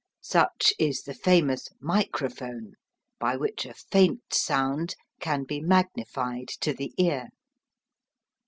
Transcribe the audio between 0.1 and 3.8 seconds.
Such is the famous "microphone," by which a